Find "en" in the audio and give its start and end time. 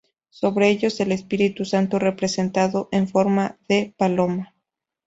2.91-3.07